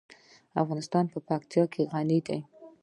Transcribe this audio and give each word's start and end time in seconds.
افغانستان 0.61 1.05
په 1.13 1.19
پکتیا 1.27 1.63
غني 1.91 2.19
دی. 2.27 2.39